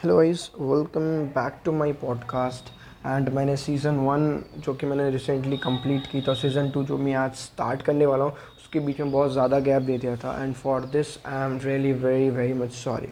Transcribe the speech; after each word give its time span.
Hello 0.00 0.16
guys 0.16 0.40
welcome 0.60 1.02
back 1.32 1.56
to 1.64 1.72
my 1.72 1.92
podcast 1.92 2.68
and 3.06 3.28
मैंने 3.28 3.56
season 3.56 3.96
one 3.96 4.22
जो 4.58 4.74
कि 4.74 4.86
मैंने 4.86 5.08
रिसेंटली 5.10 5.56
कंप्लीट 5.56 6.06
की 6.12 6.20
था 6.28 6.34
सीज़न 6.34 6.70
टू 6.70 6.84
जो 6.84 6.98
मैं 6.98 7.14
आज 7.14 7.34
स्टार्ट 7.36 7.82
करने 7.82 8.06
वाला 8.06 8.24
हूँ, 8.24 8.32
उसके 8.32 8.80
बीच 8.80 9.00
में 9.00 9.10
बहुत 9.12 9.32
ज़्यादा 9.32 9.58
गैप 9.58 9.82
दे 9.82 9.98
दिया 9.98 10.16
था। 10.16 10.32
And 10.42 10.54
for 10.54 10.86
this 10.92 11.06
I 11.26 11.44
am 11.44 11.58
really 11.64 11.92
very 11.92 12.30
very 12.30 12.54
much 12.54 12.72
sorry 12.74 13.08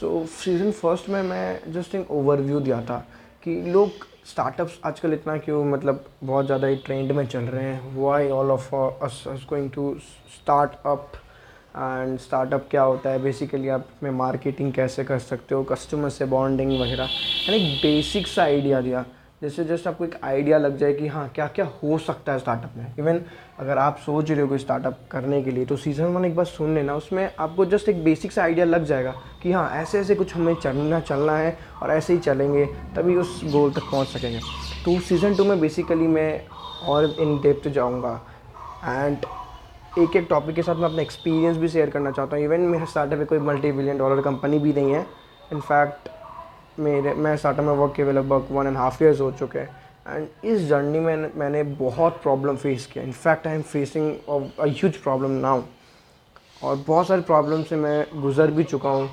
so 0.00 0.24
season 0.34 0.70
first 0.72 1.08
में 1.08 1.22
मैं 1.22 1.72
जस्ट 1.72 1.94
एक 1.94 2.10
ओवरव्यू 2.10 2.60
दिया 2.60 2.82
था 2.82 3.04
कि 3.44 3.60
लोग 3.62 4.06
स्टार्टअप्स 4.26 4.78
आजकल 4.84 5.12
इतना 5.12 5.36
क्यों 5.38 5.64
मतलब 5.64 6.04
बहुत 6.24 6.46
ज़्यादा 6.46 6.66
ही 6.66 6.76
ट्रेंड 6.76 7.12
में 7.12 7.26
चल 7.26 7.44
रहे 7.46 7.64
हैं। 7.64 7.96
Why 7.96 8.28
all 8.30 8.50
of 8.50 8.74
us 8.74 9.46
going 9.48 9.70
to 9.70 9.94
start 10.34 10.86
up 10.86 11.12
and 11.76 12.18
startup 12.18 12.66
क्या 12.70 12.82
होता 12.82 13.10
है? 13.10 13.22
बेसिकली 13.22 13.68
आप 13.68 13.86
में 14.02 14.10
मार्केटिंग 14.10 14.72
कैसे 14.72 15.04
कर 15.04 15.18
सकते 15.18 15.54
हो? 15.54 15.62
कस्टमर 15.62 16.08
से 16.08 16.24
बॉन्डिंग 16.24 16.80
वगैरह। 16.80 17.04
यानी 17.04 17.56
एक 17.56 17.82
बेसिक 17.82 18.26
सा 18.26 18.42
आइडिया 18.42 18.80
दिया। 18.80 19.04
जैसे 19.42 19.64
जस्ट 19.64 19.86
आपको 19.86 20.04
एक 20.04 20.14
आइडिया 20.24 20.58
लग 20.58 20.76
जाए 20.78 20.92
कि 20.92 21.06
हाँ 21.06 21.28
क्या 21.28 21.46
क्या 21.46 21.64
हो 21.82 21.98
सकता 21.98 22.32
है 22.32 22.38
स्टार्टअप 22.38 22.76
में। 22.76 22.94
इवन 22.98 23.20
अगर 23.58 23.78
आप 23.78 23.98
सोच 23.98 24.30
रहे 24.30 24.40
हो 24.40 24.46
कोई 24.48 24.58
स्टार्टअप 24.58 24.98
करने 25.10 25.42
के 25.42 25.50
लिए 25.50 25.64
तो 25.64 25.76
सीज़न 25.76 26.04
वन 26.04 26.24
एक 26.24 26.36
बार 26.36 26.46
सुन 26.46 26.74
लेना। 26.74 26.94
उसमें 26.96 27.28
आपको 27.38 27.64
जस्ट 27.66 27.88
एक 27.88 28.02
बेसिक 28.04 28.32
सा 28.32 28.42
आइडिया 28.42 28.66
लग 28.66 28.84
जाएगा 28.84 29.14
कि 29.42 29.52
हाँ 29.52 29.68
ऐसे 29.72 30.00
ऐसे 30.00 30.14
कुछ 30.14 30.34
हमें 30.34 30.54
चलना 30.54 31.00
चलना 31.00 31.36
है 31.36 31.56
और 31.82 31.90
ऐसे 31.90 32.12
ही 32.12 32.18
चलेंगे, 32.18 32.66
तभी 32.96 33.16
उस 33.16 33.40
गोल 33.44 33.72
तक 33.72 33.90
पहुँच 33.92 34.08
सकेंगे। 34.08 34.38
तो 34.84 35.00
सीज़न 35.00 35.34
टू 35.36 35.44
में 35.44 35.60
बेसिकली 35.60 36.06
मैं 36.06 36.46
और 36.86 37.14
इन 37.20 37.38
डेप्थ 37.38 37.68
जाऊँगा। 37.68 38.20
एंड 38.84 39.16
एक 39.98 40.16
एक 40.16 40.26
टॉपिक 40.30 40.54
के 40.56 40.62
साथ 40.62 40.74
मैं 40.74 40.84
अपना 40.84 41.02
एक्सपीरियंस 41.02 41.56
भी 41.56 41.68
शेयर 41.68 41.90
करना 41.90 42.10
चाहता 42.10 42.36
हूँ. 42.36 42.44
इवन 42.44 42.60
मेरा 42.60 42.84
स्टार्टअप 42.84 43.18
में 43.18 43.26
कोई 43.26 43.38
मल्टी 43.38 43.70
बिलियन 43.72 43.98
डॉलर 43.98 44.20
कंपनी 44.22 44.58
भी 44.58 44.72
नहीं 44.72 44.92
है. 44.92 45.06
इनफैक्ट 45.52 46.08
मेरे, 46.78 47.12
मैं 47.14 47.36
स्टार्टअप 47.36 47.64
में 47.64 47.72
वर्क 47.72 47.92
किए 47.96 48.12
लगभग 48.12 48.46
वन 48.50 48.66
एंड 48.66 48.76
हाफ़ 48.76 49.02
ईयर्स 49.04 49.20
हो 49.20 49.30
चुके 49.32 49.58
हैं. 49.58 49.76
एंड 50.08 50.26
इस 50.44 50.66
जर्नी 50.66 51.00
में 51.00 51.30
मैंने 51.36 51.62
बहुत 51.62 52.20
प्रॉब्लम 52.22 52.56
फेस 52.56 52.86
किया. 52.86 53.04
In fact 53.04 53.46
I 53.46 53.54
am 53.54 53.62
facing 53.62 54.10
huge 54.60 54.96
problem 54.96 55.30
now 55.30 55.62
और 56.62 56.84
बहुत 56.86 57.06
सारी 57.08 57.22
प्रॉब्लम 57.22 57.62
से 57.62 57.76
मैं 57.76 58.06
गुजर 58.22 58.50
भी 58.50 58.64
चुका 58.64 58.88
हूँ. 58.88 59.08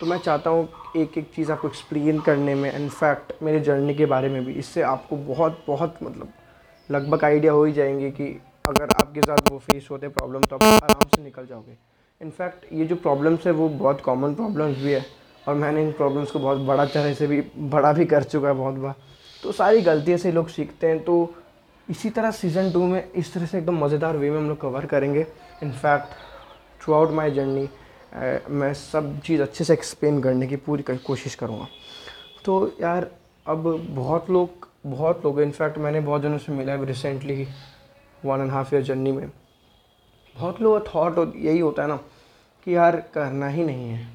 तो 0.00 0.06
मैं 0.06 0.18
चाहता 0.18 0.50
हूँ 0.50 0.68
एक 0.96 1.18
एक 1.18 1.30
चीज़ 1.36 1.52
आपको 1.52 1.68
एक्सप्लेन 1.68 2.20
करने 2.20 2.54
में. 2.54 2.72
इनफैक्ट 2.72 3.32
मेरे 3.42 3.60
जर्नी 3.60 3.94
के 3.94 4.06
बारे 4.06 4.28
में 4.28 4.44
भी. 4.44 4.52
इससे 4.52 4.82
आपको 4.82 5.16
बहुत 5.16 5.64
बहुत 5.66 5.98
मतलब 6.02 6.32
लगभग 6.90 7.24
आइडिया 7.24 7.52
हो 7.52 7.64
ही 7.64 7.72
जाएँगे 7.72 8.10
कि 8.10 8.40
अगर 8.68 8.94
आपके 8.96 9.20
साथ 9.22 9.50
वो 9.50 9.58
फेस 9.60 9.88
होते 9.90 10.08
प्रॉब्लम 10.10 10.40
तो 10.42 10.56
आप 10.56 10.62
आराम 10.62 11.08
से 11.14 11.22
निकल 11.22 11.46
जाओगे। 11.46 11.76
इनफैक्ट 12.20 12.72
ये 12.72 12.84
जो 12.86 12.96
प्रॉब्लम्स 12.96 13.46
है, 13.46 13.52
वो 13.52 13.68
बहुत 13.70 14.00
कॉमन 14.00 14.34
प्रॉब्लम्स 14.34 14.78
भी 14.78 14.92
है। 14.92 15.04
और 15.44 15.54
मैंने 15.54 15.82
इन 15.82 15.90
प्रॉब्लम्स 15.92 16.30
को 16.30 16.38
बहुत 16.38 16.58
बड़ा 16.66 16.84
तरह 16.86 17.12
से 17.14 17.26
भी, 17.26 17.40
बड़ा 17.56 17.92
भी 17.92 18.04
कर 18.06 18.22
चुका 18.24 18.48
है 18.48 18.54
बहुत 18.54 18.74
बार। 18.76 18.94
तो 19.42 19.52
सारी 19.52 19.82
गलतियों 19.82 20.18
से 20.18 20.32
लोग 20.32 20.48
सीखते 20.48 20.86
हैं 20.86 21.02
तो 21.04 21.34
इसी 21.88 22.10
तरह 22.10 22.30
सीज़न 22.32 22.70
टू 22.72 22.86
में 22.86 23.12
इस 23.12 23.32
तरह 23.34 23.46
से 23.46 23.58
एकदम 23.58 23.84
मज़ेदार 23.84 24.16
वे 24.16 24.30
में 24.30 24.38
हम 24.38 24.48
लोग 24.48 24.60
कवर 24.60 24.86
करेंगे। 24.86 25.26
In fact 25.62 26.14
throughout 26.94 27.10
my 27.10 27.30
journey 27.30 27.68
मैं 28.50 28.72
सब 28.74 29.20
चीज़ 29.20 29.42
अच्छे 29.42 29.64
से 29.64 29.72
एक्सप्लेन 29.72 30.20
करने 30.22 30.46
की 30.46 30.56
पूरी 30.58 30.82
कोशिश 30.96 31.34
करूँगा। 31.34 31.66
तो 32.44 32.72
यार, 32.80 33.10
अब 33.46 33.62
बहुत 33.90 34.30
लोग 34.30 34.68
बहुत 34.86 35.24
लोग 35.24 35.40
इनफैक्ट 35.40 35.78
मैंने 35.78 36.00
बहुत 36.00 36.22
जनों 36.22 36.38
से 36.38 36.52
मिला 36.52 36.72
है 36.72 36.84
recently 36.86 37.46
one 38.24 38.40
and 38.40 38.50
half 38.50 38.74
year 38.74 38.84
journey 38.84 39.12
में। 39.12 39.28
बहुत 40.36 40.60
लोगों 40.60 40.80
का 40.80 41.10
थाट 41.10 41.34
यही 41.36 41.58
होता 41.58 41.82
है 41.82 41.88
ना, 41.88 41.96
कि 42.66 42.74
यार 42.76 42.96
करना 43.14 43.48
ही 43.48 43.64
नहीं 43.64 43.88
है। 43.88 44.08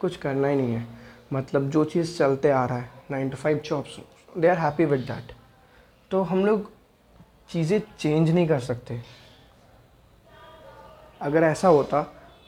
कुछ 0.00 0.16
करना 0.16 0.48
ही 0.48 0.56
नहीं 0.56 0.74
है। 0.74 0.86
मतलब 1.32 1.68
जो 1.70 1.84
चीज़ 1.84 2.16
चलते 2.18 2.50
आ 2.50 2.64
रहा 2.64 2.78
है 2.78 2.90
nine 3.10 3.28
to 3.30 3.36
five 3.36 3.58
jobs 3.64 3.98
they 4.38 4.48
are 4.48 4.58
happy 4.58 4.84
with 4.84 5.00
that 5.02 5.32
तो 6.10 6.22
हम 6.22 6.44
लोग 6.46 6.70
चीज़ें 7.50 7.80
चेंज 7.98 8.30
नहीं 8.30 8.46
कर 8.48 8.60
सकते। 8.60 9.00
अगर 11.20 11.42
ऐसा 11.42 11.68
होता 11.68 12.02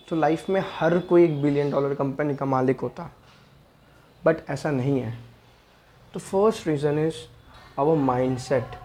तो 0.08 0.16
लाइफ 0.16 0.48
में 0.50 0.60
हर 0.72 0.98
कोई 1.00 1.24
एक 1.24 1.40
बिलियन 1.42 1.70
डॉलर 1.70 1.94
कंपनी 1.94 2.34
का 2.36 2.46
मालिक 2.46 2.80
होता। 2.80 3.10
बट 4.22 4.48
ऐसा 4.50 4.70
नहीं 4.70 5.00
है। 5.00 5.12
तो 6.14 6.20
first 6.20 6.66
reason 6.68 6.98
is 6.98 7.16
our 7.80 7.96
mindset 8.38 8.76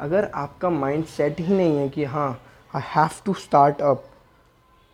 अगर 0.00 0.30
आपका 0.34 0.70
माइंड 0.70 1.04
सेट 1.06 1.40
ही 1.40 1.54
नहीं 1.54 1.76
है 1.76 1.88
कि 1.88 2.04
हाँ 2.04 2.30
I 2.74 2.82
have 2.86 3.10
to 3.26 3.34
start 3.36 3.80
up 3.82 4.04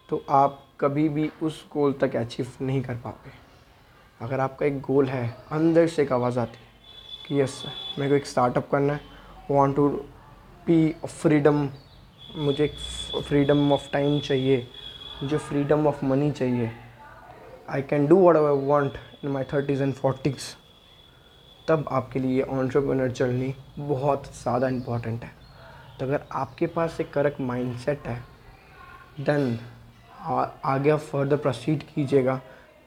तो 0.09 0.23
आप 0.31 0.61
कभी 0.81 1.09
भी 1.09 1.31
उस 1.43 1.65
गोल 1.73 1.93
तक 2.01 2.17
अचीव 2.17 2.53
नहीं 2.61 2.83
कर 2.83 2.95
पाओगे। 2.95 3.33
अगर 4.21 4.41
आपका 4.41 4.67
एक 4.67 4.81
गोल 4.81 5.09
है, 5.09 5.27
अंदर 5.53 5.87
से 5.87 6.03
एक 6.03 6.13
आवाज़ 6.13 6.39
आती 6.39 6.59
है 6.59 7.27
कि 7.27 7.41
यस 7.41 7.63
मेरे 7.99 8.11
को 8.11 8.17
एक 8.17 8.27
स्टार्टअप 8.27 8.69
करना 8.71 8.93
है। 8.93 9.01
वॉन्ट 9.51 9.77
टू 9.77 9.89
बी 10.67 10.95
फ्रीडम 11.07 11.69
मुझे 12.37 12.67
फ्रीडम 13.19 13.73
ऑफ़ 13.73 13.91
टाइम 13.93 14.19
चाहिए, 14.21 14.67
मुझे 15.23 15.39
फ्रीडम 15.39 15.87
ऑफ़ 15.87 16.05
मनी 16.05 16.31
चाहिए। 16.33 16.71
I 17.71 17.83
can 17.83 18.07
do 18.07 18.17
what 18.29 18.37
I 18.37 18.67
want 18.67 18.99
in 19.25 19.31
my 19.31 19.45
thirties 19.53 19.83
and 19.83 19.95
forties 19.95 20.55
तब 21.69 21.85
आपके 21.91 22.19
लिए 22.19 22.43
ऑन्टरप्रेनर 22.43 23.11
जर्नी 23.11 23.55
बहुत 23.79 24.27
ज़्यादा 24.35 24.69
इंपॉर्टेंट 24.69 25.23
है। 25.25 25.31
तो 26.01 26.07
अगर 26.07 26.25
आपके 26.33 26.67
पास 26.69 27.01
एक 27.01 27.13
करेक्ट 27.13 27.41
माइंडसेट 27.43 28.07
है 28.07 28.19
देन 29.21 29.59
आगे 30.65 30.91
आप 30.91 30.99
फर्दर 31.01 31.37
प्रोसीड 31.37 31.83
कीजिएगा 31.85 32.41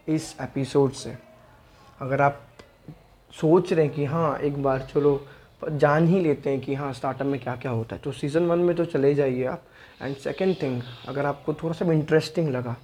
इस 0.08 0.36
एपिसोड 0.42 0.92
से। 0.94 1.18
अगर 2.00 2.22
आप 2.22 2.42
सोच 3.34 3.74
रहे 3.74 3.86
हैं 3.86 3.94
कि 3.96 4.06
हाँ 4.06 4.38
एक 4.40 4.62
बार 4.64 4.88
चलो, 4.94 5.20
जान 5.64 6.08
ही 6.08 6.20
लेते 6.20 6.50
हैं 6.50 6.60
कि 6.62 6.76
हाँ 6.76 6.92
स्टार्टअप 6.94 7.28
में 7.28 7.40
क्या 7.40 7.56
क्या 7.56 7.72
होता 7.72 7.96
है 7.96 8.02
तो 8.02 8.12
सीज़न 8.12 8.46
वन 8.48 8.60
में 8.60 8.76
तो 8.76 8.86
चले 8.86 9.14
जाइए 9.16 9.46
आप। 9.46 9.64
एंड 10.02 10.16
सेकेंड 10.18 10.56
थिंग 10.62 10.82
अगर 11.08 11.26
आपको 11.26 11.54
थोड़ा 11.54 11.74
सा 11.74 11.92
इंटरेस्टिंग 11.94 12.50
लगा 12.50 12.76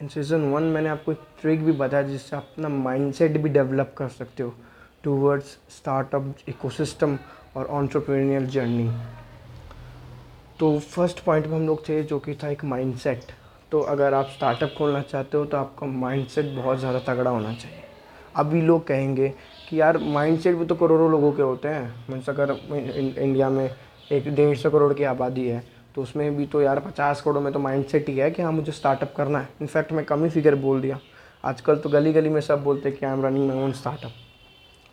इन 0.00 0.08
सीज़न 0.08 0.40
वन 0.50 0.62
मैंने 0.64 0.88
आपको 0.88 1.12
एक 1.12 1.20
ट्रिक 1.40 1.64
भी 1.64 1.72
बताया 1.74 2.02
जिससे 2.04 2.36
अपना 2.36 2.68
माइंडसेट 2.68 3.36
भी 3.36 3.48
डेवलप 3.50 3.94
कर 3.98 4.08
सकते 4.10 4.42
हो। 4.42 4.54
टूवर्ड्स 5.06 5.56
स्टार्टअप 5.70 6.34
इकोसिस्टम 6.48 7.18
और 7.56 7.66
ऑन्टरप्रेन्योर 7.72 8.46
जर्नी 8.52 8.90
तो 10.60 10.78
फ़र्स्ट 10.80 11.24
पॉइंट 11.24 11.46
में 11.46 11.54
हम 11.56 11.66
लोग 11.66 11.88
थे 11.88 12.02
जो 12.02 12.18
कि 12.18 12.34
था 12.42 12.48
एक 12.48 12.64
माइंडसेट 12.64 13.32
तो 13.72 13.80
अगर 13.92 14.14
आप 14.14 14.26
स्टार्टअप 14.34 14.74
खोलना 14.78 15.00
चाहते 15.02 15.36
हो 15.36 15.44
तो 15.44 15.56
आपका 15.56 15.86
माइंडसेट 15.86 16.54
बहुत 16.56 16.78
ज़्यादा 16.78 16.98
तगड़ा 17.06 17.30
होना 17.30 17.52
चाहिए. 17.54 17.82
अभी 18.36 18.62
लोग 18.62 18.86
कहेंगे 18.86 19.28
कि 19.68 19.80
यार 19.80 19.98
माइंडसेट 19.98 20.56
भी 20.56 20.66
तो 20.66 20.74
करोड़ों 20.74 21.10
लोगों 21.10 21.32
के 21.32 21.42
होते 21.42 21.68
हैं. 21.68 22.06
मीन्स 22.10 22.30
अगर 22.30 22.50
इंडिया 22.50 23.50
में 23.50 23.70
एक 24.12 24.34
डेढ़ 24.34 24.56
सौ 24.56 24.70
करोड़ 24.70 24.92
की 24.94 25.04
आबादी 25.04 25.48
है 25.48 25.64
तो 25.94 26.02
उसमें 26.02 26.36
भी 26.36 26.46
तो 26.46 26.62
यार 26.62 26.80
पचास 26.80 27.20
करोड़ 27.20 27.42
में 27.42 27.52
तो 27.52 27.58
माइंडसेट 27.60 28.08
ही 28.08 28.16
है 28.16 28.30
कि 28.30 28.42
हाँ 28.42 28.52
मुझे 28.52 28.72
स्टार्टअप 28.72 29.14
करना 29.16 29.38
है. 29.38 29.48
इनफैक्ट 29.60 29.92
मैं 29.92 30.04
कम 30.04 30.24
ही 30.24 30.30
फिगर 30.30 30.54
बोल 30.56 30.80
दिया. 30.80 30.98
आजकल 31.44 31.76
तो 31.76 31.88
गली 31.88 32.12
गली 32.12 32.28
में 32.28 32.40
सब 32.40 32.64
बोलते 32.64 32.88
हैं 32.88 32.98
कि 32.98 33.06
I 33.06 33.12
am 33.12 33.24
running 33.26 33.48
my 33.48 33.62
own 33.64 33.72
startup 33.72 34.12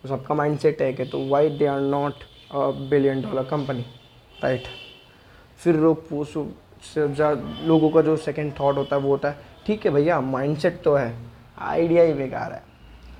सबका 0.08 0.34
माइंड 0.34 0.58
सेट 0.58 0.80
है 0.82 0.92
कि 0.92 1.04
तो 1.04 1.26
why 1.28 1.48
they 1.50 1.66
are 1.66 1.80
not 1.80 2.14
a 2.52 2.70
billion 2.90 3.22
dollar 3.22 3.44
company 3.50 3.84
right 4.42 4.64
फिर 5.60 5.76
लोग 5.76 6.12
लोगों 7.66 7.90
का 7.90 8.00
जो 8.02 8.16
सेकेंड 8.16 8.52
थाट 8.52 8.76
होता 8.76 8.96
है, 8.96 9.02
वो 9.02 9.10
होता 9.10 9.28
है, 9.28 9.36
ठीक 9.66 9.84
है 9.86 9.92
भैया 9.92 10.20
माइंड 10.20 10.56
सेट 10.58 10.82
तो 10.82 10.94
है 10.94 11.14
आइडिया 11.58 12.02
ही 12.02 12.12
बेकार 12.14 12.52
है। 12.52 12.62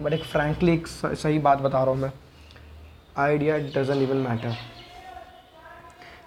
बट 0.01 0.13
एक 0.13 0.25
फ्रैंकली 0.25 0.73
एक 0.73 0.87
सही 0.87 1.39
बात 1.39 1.59
बता 1.59 1.83
रहा 1.85 1.93
हूँ 1.93 2.01
मैं। 2.01 2.13
Idea 3.19 3.57
doesn't 3.59 4.03
even 4.03 4.17
matter 4.19 4.57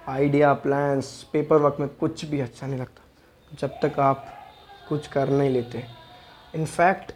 idea 0.10 0.54
plans 0.56 1.12
paperwork 1.58 1.78
में 1.80 1.88
कुछ 1.90 2.26
भी 2.26 2.40
अच्छा 2.40 2.68
नहीं 2.68 2.80
लगता, 2.80 3.02
जब 3.52 3.80
तक 3.82 4.00
आप 4.00 4.26
कुछ 4.90 5.08
कर 5.08 5.30
नहीं 5.30 5.50
लेते। 5.50 5.84
इनफैक्ट 6.56 7.12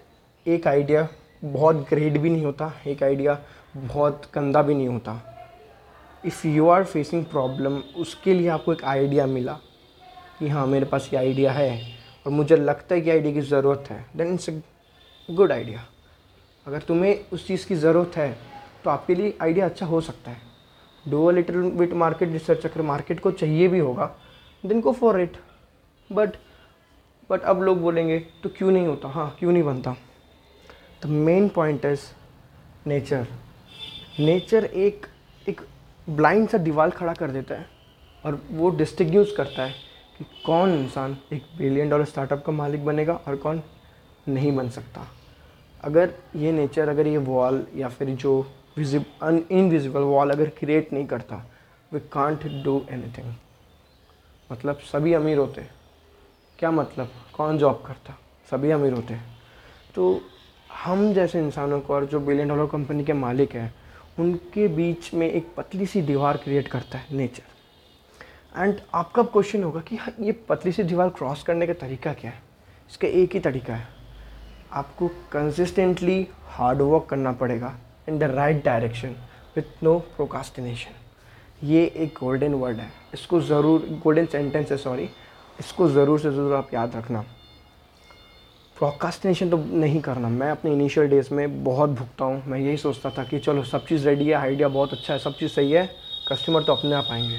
एक 0.46 0.67
आइडिया 0.67 1.08
बहुत 1.41 1.76
ग्रेट 1.90 2.17
भी 2.17 2.29
नहीं 2.29 2.46
होता, 2.46 2.72
एक 2.88 3.03
आइडिया 3.03 3.38
बहुत 3.76 4.29
गंदा 4.35 4.61
भी 4.61 4.76
नहीं 4.76 4.88
होता। 4.88 5.22
If 6.23 6.46
you 6.47 6.67
are 6.70 6.84
facing 6.84 7.23
problem 7.26 7.78
उसके 7.97 8.34
लिए 8.34 8.47
आपको 8.49 8.73
एक 8.73 8.84
आइडिया 8.85 9.26
मिला 9.28 9.53
कि 10.40 10.47
हाँ 10.47 10.66
मेरे 10.67 10.85
पास 10.85 11.09
ये 11.14 11.20
आइडिया 11.20 11.52
है 11.52 11.72
और 12.26 12.32
मुझे 12.32 12.55
लगता 12.55 12.96
है 12.96 13.02
कि 13.02 13.09
आइडिया 13.09 13.34
की 13.34 13.41
ज़रूरत 13.41 13.88
है 13.90 14.05
then 14.17 14.34
it's 14.34 14.49
a 14.49 14.61
good 15.29 15.52
idea 15.52 15.85
अगर 16.66 16.82
तुम्हें 16.82 17.32
उस 17.34 17.47
चीज़ 17.47 17.67
की 17.67 17.76
ज़रूरत 17.76 18.17
है 18.17 18.32
तो 18.84 18.90
आपके 18.90 19.16
लिए 19.16 19.37
आइडिया 19.41 19.66
अच्छा 19.66 19.85
हो 19.85 20.02
सकता 20.02 20.32
है। 20.32 20.41
Do 21.05 21.26
a 21.26 21.32
little 21.32 21.70
bit 21.72 21.94
market 21.94 22.32
research 22.32 22.66
अगर 22.66 22.82
मार्केट 22.82 23.20
को 23.20 23.32
चाहिए 23.32 23.67
भी 23.67 23.79
होगा 23.79 24.05
देन 24.64 24.82
को 24.82 24.91
फॉर 24.94 25.20
इट 25.22 25.37
बट 26.09 26.35
बट 27.29 27.41
अब 27.41 27.61
लोग 27.61 27.82
बोलेंगे 27.82 28.20
तो 28.44 28.49
क्यों 28.49 28.72
नहीं 28.72 28.87
होता? 28.87 29.08
हाँ 29.08 29.35
क्यों 29.40 29.52
नहीं 29.52 29.64
बनता? 29.64 29.96
The 31.03 31.06
main 31.06 31.48
point 31.50 31.86
is 31.86 32.02
nature 32.88 33.28
nature 34.20 34.66
एक 34.66 35.06
एक 35.50 35.62
ब्लाइंड 36.08 36.48
सा 36.50 36.58
दीवार 36.58 36.90
खड़ा 36.90 37.14
कर 37.14 37.32
देता 37.32 37.56
है 37.56 37.66
और 38.26 38.42
वो 38.52 38.70
डिस्टिग्यूज 38.70 39.32
करता 39.32 39.64
है 39.64 39.74
कि 40.18 40.26
कौन 40.46 40.74
इंसान 40.74 41.18
एक 41.34 41.44
बिलियन 41.58 41.90
डॉलर 41.90 42.06
स्टार्टअप 42.06 42.44
का 42.46 42.52
मालिक 42.52 42.86
बनेगा 42.86 43.14
और 43.14 43.36
कौन 43.36 43.62
नहीं 44.28 44.56
बन 44.56 44.70
सकता। 44.70 45.08
अगर 45.84 46.14
ये 46.36 46.52
नेचर 46.52 46.90
अगर 46.90 47.08
ये 47.08 47.18
वॉल 47.18 47.66
या 47.76 47.90
फिर 47.90 48.09
जो 48.16 48.40
विजिब 48.78 49.06
अन 49.22 49.44
इनविजिबल 49.52 50.02
वॉल 50.02 50.32
अगर 50.32 50.50
क्रिएट 50.50 50.94
नहीं 50.94 51.06
करता 51.06 51.46
वी 51.92 52.00
कांट 52.12 52.46
डू 52.64 52.82
एनीथिंग 52.92 53.34
मतलब 54.50 54.80
सभी 54.92 55.14
अमीर 55.14 55.38
होते। 55.38 55.62
क्या 56.59 56.72
मतलब? 56.72 57.09
कौन 57.34 57.58
जॉब 57.58 57.84
करता? 57.86 58.18
सभी 58.52 58.72
अमीर 58.72 58.94
होते। 58.94 59.16
तो 59.96 60.22
हम 60.72 61.14
जैसे 61.14 61.40
इंसानों 61.40 61.79
को 61.79 61.94
और 61.94 62.06
जो 62.06 62.20
बिलियन 62.20 62.47
डॉलर 62.47 62.66
कंपनी 62.66 63.03
के 63.03 63.14
मालिक 63.14 63.56
हैं 63.56 63.73
उनके 64.20 64.68
बीच 64.68 65.14
में 65.14 65.29
एक 65.29 65.53
पतली 65.58 65.85
सी 65.85 66.02
दीवार 66.02 66.38
क्रिएट 66.38 66.68
करता 66.68 66.97
है 66.97 67.18
नेचर 67.18 67.50
एंड 68.56 68.79
आपका 68.94 69.23
क्वेश्चन 69.23 69.64
होगा 69.64 69.82
कि 69.82 69.96
हाँ, 69.96 70.14
ये 70.20 70.32
पतली 70.50 70.72
सी 70.72 70.84
दीवार 70.84 71.09
क्रॉस 71.09 71.44
करने 71.44 71.68
का 71.68 71.73
तरीका 71.76 72.14
क्या 72.14 72.32
है? 72.32 72.41
इसका 72.90 73.08
एक 73.08 73.34
ही 73.34 73.40
तरीका 73.40 73.73
है। 73.73 73.88
आपको 74.72 75.08
कंसिस्टेंटली 75.32 76.28
हार्ड 76.47 76.82
वर्क 76.82 77.06
करना 77.09 77.32
पड़ेगा 77.34 77.73
in 78.09 78.18
the 78.20 78.23
right 78.23 78.64
direction 78.66 79.16
with 79.56 79.84
no 79.84 79.97
procrastination 80.16 81.68
ये 81.68 81.84
एक 81.85 82.14
गोल्डन 82.20 82.53
वर्ड 82.53 82.78
है। 82.78 82.91
इसको 83.14 83.40
ज़रूर 83.41 83.88
गोल्डन 84.03 84.26
सेंटेंस 84.26 84.72
है 84.72 84.78
सॉरी 84.78 85.09
इसको 85.59 85.90
ज़रूर 85.90 86.20
से 86.20 86.32
ज़रूर 86.32 86.53
आप 86.56 86.73
याद 86.73 86.96
रखना। 86.96 87.23
प्रोकास्टिनेशन 88.82 89.50
तो 89.50 89.58
नहीं 89.58 90.02
करना। 90.02 90.30
मैं 90.30 90.52
अपने 90.52 90.72
इनिशियल 90.74 91.08
डेज़ 91.08 91.34
में 91.34 91.64
बहुत 91.64 91.90
भुगता 91.90 92.26
हूँ। 92.26 92.44
मैं 92.48 92.60
यही 92.60 92.78
सोचता 92.78 93.10
था 93.10 93.24
कि 93.24 93.40
चलो, 93.40 93.64
सब 93.64 93.86
चीज़ 93.86 94.08
रेडी 94.10 94.26
है 94.28 94.34
आइडिया 94.34 94.68
बहुत 94.68 94.94
अच्छा 94.94 95.14
है, 95.14 95.20
सब 95.20 95.34
चीज़ 95.38 95.52
सही 95.52 95.72
है। 95.72 95.90
कस्टमर 96.28 96.64
तो 96.64 96.76
अपने 96.76 96.94
आप 96.94 97.08
आएँगे। 97.12 97.38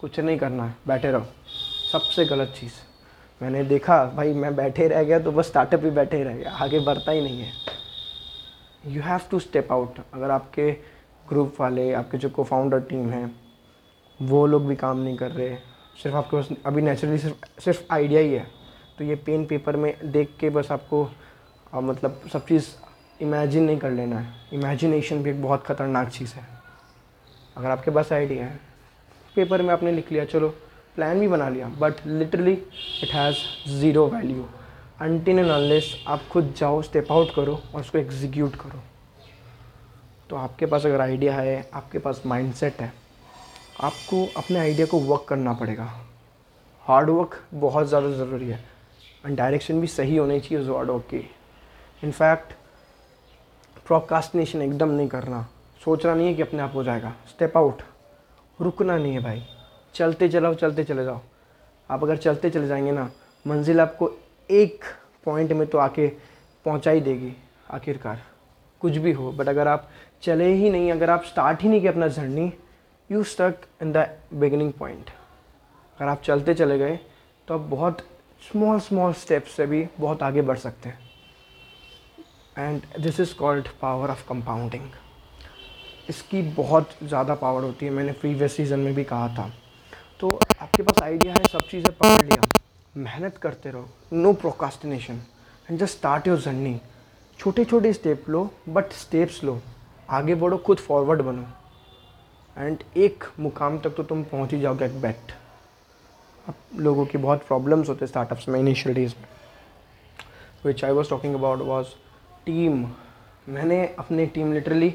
कुछ 0.00 0.20
नहीं 0.20 0.38
करना 0.38 0.64
है, 0.64 0.74
बैठे 0.88 1.10
रहो। 1.10 1.26
सबसे 1.92 2.24
गलत 2.24 2.54
चीज़। 2.60 2.72
मैंने 3.42 3.64
देखा, 3.64 4.04
भाई 4.04 4.32
मैं 4.32 4.56
बैठे 4.56 4.88
रह 4.88 5.02
गया 5.02 5.18
तो 5.18 5.32
बस 5.32 5.46
स्टार्टअप 5.46 5.80
भी 5.80 5.90
बैठे 5.90 6.16
ही 6.16 6.22
रह 6.22 6.36
गया। 6.36 6.50
आगे 6.50 6.80
बढ़ता 6.80 7.12
ही 7.12 7.20
नहीं 7.20 7.40
है। 7.40 7.52
You 8.86 9.02
have 9.02 9.20
to 9.30 9.38
step 9.38 9.72
out 9.72 9.98
अगर 10.14 10.30
आपके 10.30 10.72
ग्रुप 11.28 11.56
वाले, 11.60 11.92
आपके 11.92 12.18
जो 12.18 12.28
को 12.28 12.44
फाउंडर 12.44 12.80
टीम 12.80 13.10
हैं, 13.10 13.40
वो 14.22 14.46
लोग 14.46 14.66
भी 14.66 14.76
काम 14.76 14.98
नहीं 14.98 15.16
कर 15.16 15.30
रहे। 15.30 15.56
सिर्फ़ 16.02 16.16
आपके 16.16 16.36
पास, 16.36 16.48
अभी 16.66 16.82
नेचुरली 16.82 17.18
सिर्फ़ 17.18 17.60
सिर्फ़ 17.60 17.82
आइडिया 17.90 18.20
ही 18.20 18.32
है। 18.32 18.65
तो 18.98 19.04
ये 19.04 19.14
पेन 19.16 19.44
पेपर 19.46 19.76
में 19.76 19.94
देख 20.12 20.36
के 20.40 20.50
बस 20.50 20.70
आपको 20.72 21.04
आ, 21.74 21.80
मतलब 21.80 22.20
सब 22.32 22.46
चीज़ 22.46 22.68
इमेजिन 23.20 23.62
नहीं 23.62 23.78
कर 23.78 23.90
लेना 23.90 24.18
है। 24.18 24.34
इमेजिनेशन 24.52 25.22
भी 25.22 25.30
एक 25.30 25.42
बहुत 25.42 25.64
ख़तरनाक 25.66 26.08
चीज़ 26.10 26.34
है। 26.34 26.44
अगर 27.56 27.70
आपके 27.70 27.90
पास 27.90 28.12
आइडिया 28.12 28.46
है 28.46 28.60
पेपर 29.36 29.62
में 29.62 29.72
आपने 29.74 29.92
लिख 29.92 30.12
लिया 30.12 30.24
चलो 30.24 30.48
प्लान 30.96 31.20
भी 31.20 31.28
बना 31.28 31.48
लिया 31.48 31.68
but 31.78 32.06
literally 32.06 32.52
it 32.52 33.12
has 33.14 33.36
zero 33.70 34.06
value 34.08 34.46
until 35.00 35.38
and 35.38 35.50
unless 35.50 35.94
आप 36.06 36.22
खुद 36.32 36.52
जाओ 36.58 36.80
स्टेप 36.82 37.12
आउट 37.12 37.34
करो 37.34 37.60
और 37.74 37.80
उसको 37.80 37.98
एग्जीक्यूट 37.98 38.54
करो। 38.56 38.82
तो 40.30 40.36
आपके 40.36 40.66
पास 40.66 40.86
अगर 40.86 41.00
आइडिया 41.00 41.34
है 41.34 41.68
आपके 41.74 41.98
पास 41.98 42.22
माइंडसेट 42.26 42.80
है 42.80 42.92
आपको 43.80 44.24
अपने 44.36 44.58
आइडिया 44.58 44.86
को 44.86 44.98
वर्क 45.00 45.26
करना 45.28 45.52
पड़ेगा। 45.52 45.84
हार्ड 46.86 47.10
वर्क 47.10 47.40
बहुत 47.54 47.86
ज़्यादा 47.88 48.10
ज़रूरी 48.14 48.48
है। 48.48 48.64
एंड 49.26 49.36
डायरेक्शन 49.36 49.80
भी 49.80 49.86
सही 49.86 50.16
होनी 50.16 50.40
चाहिए 50.40 50.68
वर्ड 50.68 51.02
की। 51.02 51.30
इनफैक्ट 52.04 52.52
प्रोकास्टिनेशन 53.86 54.62
एकदम 54.62 54.90
नहीं 54.90 55.08
करना। 55.08 55.46
सोचना 55.84 56.14
नहीं 56.14 56.26
है 56.26 56.34
कि 56.34 56.42
अपने 56.42 56.62
आप 56.62 56.72
हो 56.74 56.84
जाएगा। 56.84 57.14
स्टेप 57.28 57.56
आउट 57.56 57.82
रुकना 58.60 58.96
नहीं 58.98 59.12
है 59.12 59.20
भाई। 59.20 59.42
चलते 59.94 60.28
चलाओ, 60.28 60.54
चलते 60.54 60.84
चले 60.84 61.04
जाओ। 61.04 61.20
आप 61.90 62.02
अगर 62.02 62.16
चलते 62.16 62.50
चले 62.50 62.68
जाएँगे 62.68 62.92
ना, 62.92 63.10
मंजिल 63.46 63.80
आपको 63.80 64.10
एक 64.50 64.84
पॉइंट 65.24 65.52
में 65.52 65.66
तो 65.68 65.78
आके 65.78 66.08
पहुँचा 66.64 66.90
ही 66.90 67.00
देगी, 67.00 67.32
आखिरकार। 67.70 68.22
कुछ 68.80 68.96
भी 68.96 69.12
हो 69.12 69.32
बट 69.32 69.48
अगर 69.48 69.68
आप 69.68 69.88
चले 70.22 70.52
ही 70.54 70.70
नहीं, 70.70 70.92
अगर 70.92 71.10
आप 71.10 71.24
स्टार्ट 71.24 71.62
ही 71.62 71.68
नहीं 71.68 71.80
किया 71.80 71.92
अपना 71.92 72.08
journey 72.08 72.52
you 73.10 73.22
stuck 73.24 73.54
in 73.82 73.92
the 73.92 74.08
beginning 74.34 74.72
point 74.72 75.10
अगर 75.98 76.08
आप 76.08 76.22
चलते 76.22 76.54
चले 76.54 76.78
गए 76.78 76.98
तो 77.48 77.54
आप 77.54 77.60
बहुत 77.60 77.98
स्मॉल 78.42 78.78
स्मॉल 78.80 79.12
स्टेप्स 79.14 79.56
से 79.56 79.66
भी 79.66 79.86
बहुत 80.00 80.22
आगे 80.22 80.42
बढ़ 80.42 80.58
सकते 80.58 80.88
हैं। 80.88 80.98
And 82.58 82.82
this 83.02 83.20
is 83.20 83.34
called 83.34 83.68
power 83.80 84.10
of 84.10 84.26
compounding 84.28 84.88
इसकी 86.08 86.42
बहुत 86.54 86.90
ज़्यादा 87.02 87.34
पावर 87.34 87.62
होती 87.62 87.86
है, 87.86 87.92
मैंने 87.92 88.12
प्रीवियस 88.12 88.56
सीज़न 88.56 88.78
में 88.78 88.94
भी 88.94 89.04
कहा 89.04 89.28
था। 89.28 89.50
तो 90.20 90.28
आपके 90.60 90.82
पास 90.82 91.02
आइडिया 91.02 91.32
है, 91.32 91.48
सब 91.52 91.68
चीज़ें 91.70 91.92
पकड़ 91.92 92.24
लिया। 92.24 92.42
मेहनत 92.94 93.38
करते 93.38 93.70
रहो 93.70 93.88
no 94.12 94.32
procrastination 94.34 95.20
and 95.70 95.78
just 95.78 95.96
start 95.98 96.28
your 96.28 96.38
journey 96.40 96.80
छोटे 97.38 97.64
छोटे 97.64 97.92
स्टेप 97.92 98.28
लो 98.28 98.50
बट 98.68 98.92
स्टेप्स 98.94 99.42
लो। 99.44 99.60
आगे 100.10 100.34
बढ़ो, 100.34 100.56
खुद 100.58 100.78
फॉरवर्ड 100.78 101.22
बनो। 101.22 101.46
एंड 102.56 102.82
एक 102.96 103.24
मुकाम 103.40 103.78
तक 103.78 103.94
तो 103.96 104.02
तुम 104.04 104.22
पहुँच 104.24 104.52
ही 104.52 104.60
जाओगे 104.60 104.84
एक 104.84 105.00
बेट 105.00 105.32
लोगों 106.76 107.04
की 107.06 107.18
बहुत 107.18 107.46
प्रॉब्लम्स 107.46 107.88
होते 107.88 108.06
स्टार्टअप्स 108.06 108.48
में 108.48 108.58
इनिशियल 108.60 108.94
डेज़ 108.94 109.14
में। 109.18 109.26
Which 110.64 110.84
I 110.84 110.90
was 110.90 111.10
talking 111.10 111.34
about 111.34 111.60
was 111.60 111.86
team 112.46 112.86
मैंने 113.48 113.84
अपनी 113.98 114.26
team 114.26 114.52
literally 114.52 114.90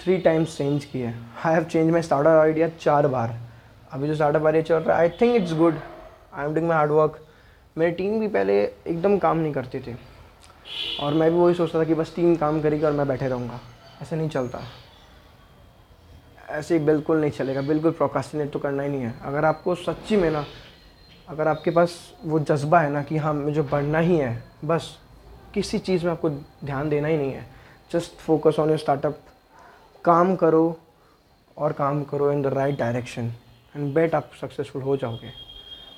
three 0.00 0.16
times 0.18 0.56
change 0.56 0.84
की 0.84 1.00
है। 1.00 1.14
I 1.44 1.54
have 1.54 1.64
change 1.64 1.90
my 1.90 2.02
startup 2.02 2.40
idea 2.40 2.68
चार 2.80 3.06
बार। 3.06 3.38
अभी 3.92 4.08
जो 4.08 4.14
स्टार्टअप 4.14 4.46
आइडिया 4.46 4.62
चल 4.62 4.74
रहा 4.76 4.96
है 4.96 5.02
I 5.02 5.08
think 5.20 5.34
it's 5.36 5.52
good 5.54 5.78
I 6.34 6.44
am 6.44 6.54
doing 6.54 6.68
my 6.68 6.76
hard 6.76 6.90
work 6.90 7.18
मेरी 7.76 7.92
टीम 7.92 8.18
भी 8.20 8.28
पहले 8.28 8.62
एकदम 8.62 9.18
काम 9.18 9.38
नहीं 9.38 9.52
करती 9.52 9.78
थी। 9.78 9.96
और 11.02 11.14
मैं 11.14 11.30
भी 11.30 11.38
वही 11.38 11.54
सोचता 11.54 11.78
था 11.78 11.84
कि 11.84 11.94
बस 11.94 12.12
टीम 12.16 12.34
काम 12.36 12.60
करेगी 12.62 12.84
और 12.84 12.92
मैं 12.92 13.06
बैठे 13.08 13.28
रहूँगा। 13.28 13.60
ऐसे 14.02 14.16
नहीं 14.16 14.28
चलता। 14.28 14.60
ऐसे 16.48 16.78
बिल्कुल 16.78 17.20
नहीं 17.20 17.30
चलेगा। 17.30 17.62
बिल्कुल 17.62 17.90
प्रोकास्टिनेट 17.90 18.50
तो 18.50 18.58
करना 18.58 18.82
ही 18.82 18.88
नहीं 18.88 19.02
है। 19.02 19.14
अगर 19.22 19.44
आपको 19.44 19.74
सच्ची 19.74 20.16
में 20.16 20.30
ना 20.30 20.44
अगर 21.30 21.48
आपके 21.48 21.70
पास 21.70 21.92
वो 22.24 22.38
जज्बा 22.40 22.80
है 22.80 22.90
ना 22.90 23.02
कि 23.02 23.16
हाँ 23.16 23.32
मुझे 23.34 23.62
बढ़ना 23.62 23.98
ही 23.98 24.16
है, 24.16 24.42
बस 24.64 24.88
किसी 25.54 25.78
चीज़ 25.78 26.04
में 26.04 26.10
आपको 26.12 26.30
ध्यान 26.30 26.88
देना 26.90 27.08
ही 27.08 27.16
नहीं 27.16 27.32
है। 27.32 27.44
Just 27.92 28.16
focus 28.16 28.56
on 28.58 28.68
your 28.68 28.78
startup 28.78 29.20
काम 30.04 30.34
करो 30.36 30.76
और 31.56 31.72
काम 31.72 32.02
करो 32.04 32.32
in 32.32 32.42
the 32.42 32.46
right 32.46 32.78
direction 32.78 33.32
and 33.76 33.94
bet 33.94 34.14
आप 34.14 34.30
सक्सेसफुल 34.40 34.82
हो 34.82 34.96
जाओगे। 34.96 35.30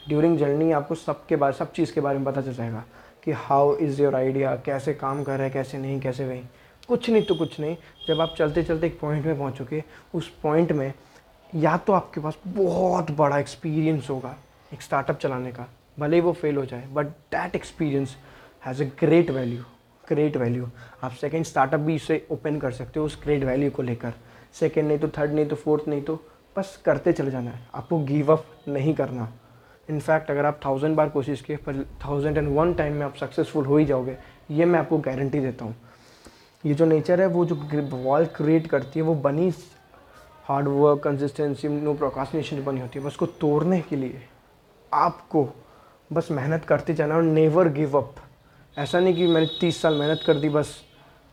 ड्यूरिंग 0.08 0.38
जर्नी 0.38 0.70
आपको 0.72 0.94
सबके 0.94 1.36
बारे, 1.36 1.52
सब 1.52 1.72
चीज़ 1.72 1.92
के 1.94 2.00
बारे 2.00 2.18
में 2.18 2.26
पता 2.26 2.40
चल 2.40 2.54
जाएगा 2.54 2.84
कि 3.24 3.32
हाउ 3.32 3.74
इज़ 3.76 4.02
योर 4.02 4.14
आइडिया 4.14 4.54
कैसे 4.56 4.94
काम 4.94 5.24
कर 5.24 5.32
रहे 5.32 5.46
हैं, 5.46 5.52
कैसे 5.52 5.78
नहीं, 5.78 6.00
कैसे 6.00 6.28
वही 6.28 6.42
कुछ 6.88 7.10
नहीं 7.10 7.22
तो 7.22 7.34
कुछ 7.34 7.60
नहीं। 7.60 7.76
जब 8.08 8.20
आप 8.20 8.34
चलते 8.38 8.62
चलते 8.62 8.86
एक 8.86 9.00
पॉइंट 9.00 9.26
में 9.26 9.38
पहुँचोगे, 9.38 9.84
उस 10.14 10.28
पॉइंट 10.42 10.72
में 10.72 10.92
या 11.54 11.76
तो 11.76 11.92
आपके 11.92 12.20
पास 12.20 12.38
बहुत 12.46 13.10
बड़ा 13.10 13.38
एक्सपीरियंस 13.38 14.10
होगा। 14.10 14.36
एक 14.72 14.82
स्टार्टअप 14.82 15.18
चलाने 15.18 15.52
का, 15.52 15.66
भले 15.98 16.16
ही 16.16 16.22
वो 16.22 16.32
फेल 16.32 16.56
हो 16.56 16.64
जाए 16.64 16.86
but 16.92 17.06
that 17.06 17.54
experience 17.56 18.16
has 18.66 18.82
a 18.82 18.86
great 19.00 19.30
value 19.30 19.62
great 20.04 20.36
value 20.36 20.68
आप 21.02 21.12
सेकेंड 21.12 21.44
स्टार्टअप 21.44 21.80
भी 21.80 21.94
इसे 21.94 22.26
ओपन 22.30 22.58
कर 22.60 22.72
सकते 22.72 23.00
हो 23.00 23.06
उस 23.06 23.18
ग्रेट 23.22 23.44
वैल्यू 23.44 23.70
को 23.70 23.82
लेकर। 23.82 24.12
सेकेंड 24.52 24.86
नहीं 24.88 24.98
तो 24.98 25.08
थर्ड 25.08 25.32
नहीं 25.32 25.46
तो 25.46 25.56
फोर्थ 25.56 25.88
नहीं 25.88 26.02
तो 26.02 26.14
बस 26.56 26.76
करते 26.84 27.12
चले 27.12 27.30
जाना 27.30 27.50
है। 27.50 27.60
आपको 27.74 27.98
गिव 28.04 28.32
अप 28.32 28.46
नहीं 28.68 28.94
करना। 28.94 29.28
इनफैक्ट 29.88 30.30
अगर 30.30 30.46
आप 30.46 30.60
थाउज़ेंड 30.64 30.96
बार 30.96 31.08
कोशिश 31.08 31.40
किए, 31.40 31.56
पर 31.56 31.82
थाउज़ेंड 32.04 32.38
एंड 32.38 32.48
वन 32.56 32.74
टाइम 32.74 32.94
में 32.94 33.04
आप 33.06 33.16
सक्सेसफुल 33.16 33.66
हो 33.66 33.76
ही 33.76 33.84
जाओगे, 33.84 34.16
ये 34.50 34.64
मैं 34.64 34.78
आपको 34.80 34.98
गारंटी 34.98 35.40
देता 35.40 35.64
हूँ। 35.64 35.74
ये 36.64 36.74
जो 36.74 36.86
नेचर 36.86 37.20
है, 37.20 37.26
वो 37.26 37.44
जो 37.44 37.54
वॉल 37.94 38.26
क्रिएट 38.26 38.66
करती 38.66 39.00
है, 39.00 39.06
वो 39.06 39.14
बनी 39.14 39.52
hard 40.46 40.68
work 40.68 41.02
consistency 41.02 41.68
no 41.68 41.94
procrastination 41.94 42.62
बनी 42.64 42.80
होती 42.80 42.98
है, 42.98 43.04
बस 43.04 43.16
को 43.16 43.26
तोड़ने 43.26 43.80
के 43.80 43.96
लिए। 43.96 44.22
आपको 44.92 45.48
बस 46.10 46.28
मेहनत 46.30 46.64
करते 46.64 46.94
जाना 46.94 47.16
और 47.16 47.22
नेवर 47.22 47.68
गिव 47.72 47.96
अप 47.98 48.14
ऐसा 48.76 49.00
नहीं 49.00 49.14
कि 49.14 49.26
मैंने 49.26 49.46
तीस 49.60 49.80
साल 49.82 49.94
मेहनत 49.94 50.22
कर 50.26 50.34
दी, 50.34 50.48
बस 50.48 50.82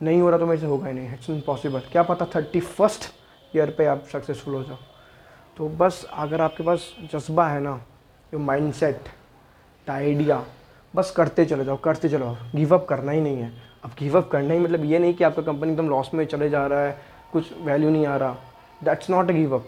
नहीं 0.01 0.21
हो 0.21 0.29
रहा 0.29 0.39
तो 0.39 0.45
मेरे 0.45 0.59
से 0.61 0.67
होगा 0.67 0.87
ही 0.87 0.93
नहीं। 0.93 1.13
इट्स 1.13 1.29
इम्पॉसिबल 1.29 1.79
क्या 1.91 2.03
पता 2.03 2.25
थर्टी 2.35 2.59
फ़र्स्ट 2.59 3.11
ईयर 3.53 3.73
पे 3.77 3.85
आप 3.85 4.03
सक्सेसफुल 4.11 4.55
हो 4.55 4.63
जाओ। 4.63 4.77
तो 5.57 5.69
बस 5.69 6.05
अगर 6.13 6.41
आपके 6.41 6.63
पास 6.63 6.93
जज्बा 7.13 7.47
है 7.47 7.59
ना 7.59 7.75
जो 8.33 8.39
माइंड 8.39 8.73
सेट 8.73 9.09
आइडिया 9.87 10.43
बस 10.93 11.11
करते 11.11 11.45
चले 11.45 11.65
जाओ, 11.65 11.77
करते 11.77 12.09
चलो 12.09 12.35
गिव 12.55 12.73
अप 12.75 12.85
करना 12.89 13.11
ही 13.11 13.21
नहीं 13.21 13.37
है। 13.37 13.51
अब 13.83 13.91
गिव 13.99 14.17
अप 14.17 14.29
करना 14.31 14.53
ही 14.53 14.59
मतलब 14.59 14.85
ये 14.85 14.99
नहीं 14.99 15.13
कि 15.13 15.23
आपका 15.23 15.41
कंपनी 15.41 15.71
एकदम 15.71 15.89
लॉस 15.89 16.11
में 16.13 16.25
चले 16.25 16.49
जा 16.49 16.65
रहा 16.67 16.79
है, 16.79 16.97
कुछ 17.33 17.51
वैल्यू 17.61 17.89
नहीं 17.89 18.05
आ 18.05 18.15
रहा। 18.17 18.35
That's 18.83 19.09
not 19.09 19.29
a 19.29 19.33
give 19.33 19.55
up 19.55 19.65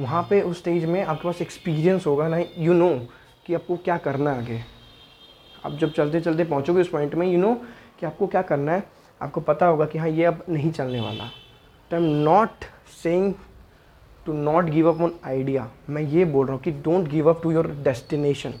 वहाँ 0.00 0.22
पे 0.30 0.40
उस 0.42 0.58
स्टेज 0.58 0.84
में 0.84 1.02
आपके 1.04 1.28
पास 1.28 1.40
एक्सपीरियंस 1.42 2.06
होगा 2.06 2.28
ना 2.28 2.38
यू 2.58 2.72
नो 2.74 2.88
कि 3.46 3.54
आपको 3.54 3.76
क्या 3.76 3.96
करना 3.98 4.32
है 4.32 4.38
आगे। 4.38 4.60
आप 5.64 5.72
जब 5.72 5.92
चलते 5.92 6.20
चलते 6.20 6.44
पहुँचोगे 6.44 6.80
उस 6.80 6.88
पॉइंट 6.88 7.14
में 7.14 7.26
यू 7.26 7.38
नो 7.38 7.54
कि 8.00 8.06
आपको 8.06 8.26
क्या 8.26 8.42
करना 8.42 8.72
है। 8.72 8.84
आपको 9.20 9.40
पता 9.40 9.66
होगा 9.66 9.86
कि 9.86 9.98
हाँ 9.98 10.08
ये 10.08 10.24
अब 10.24 10.44
नहीं 10.48 10.70
चलने 10.72 11.00
वाला। 11.00 11.24
तो 11.90 11.96
I 11.96 12.02
am 12.02 12.08
not 12.24 12.64
saying 13.02 13.32
to 14.26 14.32
not 14.32 14.64
give 14.64 14.92
up 14.92 15.00
on 15.02 15.14
idea 15.26 15.70
मैं 15.90 16.02
ये 16.02 16.24
बोल 16.24 16.46
रहा 16.46 16.54
हूँ 16.54 16.62
कि 16.62 16.70
don't 16.72 17.08
give 17.08 17.30
up 17.30 17.42
to 17.42 17.50
your 17.50 17.66
destination 17.84 18.54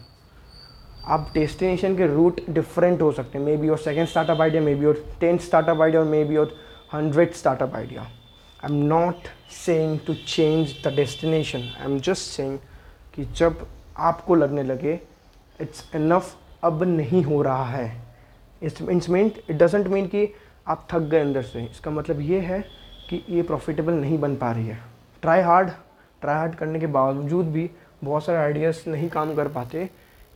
आप 1.06 1.30
डेस्टिनेशन 1.34 1.96
के 1.96 2.06
रूट 2.06 2.40
डिफरेंट 2.50 3.02
हो 3.02 3.10
सकते 3.12 3.38
हैं। 3.38 3.44
Maybe 3.56 3.66
your 3.66 3.78
second 3.78 4.08
startup 4.08 4.40
idea 4.40 4.62
maybe 4.74 4.84
your 4.84 5.04
tenth 5.20 5.38
startup 5.38 5.80
idea 5.82 6.02
और 6.02 6.08
maybe 6.24 6.34
your 6.34 6.56
hundred 6.92 7.32
startup 7.34 7.74
idea 7.74 8.06
I 8.64 8.70
am 8.70 8.82
not 8.86 9.28
saying 9.52 9.98
to 10.06 10.14
change 10.14 10.74
the 10.84 10.92
destination 10.96 11.60
I 11.80 11.84
am 11.84 11.98
just 12.00 12.30
saying 12.30 12.58
कि 13.14 13.24
जब 13.36 13.66
आपको 13.98 14.34
लगने 14.34 14.62
लगे 14.62 15.00
इट्स 15.60 15.90
इनफ 15.94 16.36
अब 16.64 16.82
नहीं 16.82 17.22
हो 17.24 17.40
रहा 17.42 17.64
है। 17.66 17.90
It's 18.62 19.08
mean 19.10 19.26
it 19.26 19.52
doesn't 19.52 19.86
mean 19.88 20.06
कि 20.06 20.28
आप 20.68 20.86
थक 20.92 21.08
गए 21.10 21.20
अंदर 21.20 21.42
से। 21.42 21.64
इसका 21.64 21.90
मतलब 21.90 22.20
ये 22.20 22.40
है 22.40 22.60
कि 23.08 23.24
ये 23.28 23.42
प्रॉफिटेबल 23.42 23.92
नहीं 23.94 24.18
बन 24.18 24.36
पा 24.36 24.50
रही 24.52 24.66
है। 24.66 24.78
ट्राई 25.22 25.40
हार्ड 25.40 25.70
ट्राई 26.22 26.36
हार्ड 26.36 26.54
करने 26.54 26.80
के 26.80 26.86
बावजूद 26.88 27.46
भी 27.52 27.68
बहुत 28.04 28.24
सारे 28.24 28.38
आइडियाज़ 28.38 28.88
नहीं 28.90 29.08
काम 29.10 29.34
कर 29.34 29.48
पाते, 29.48 29.84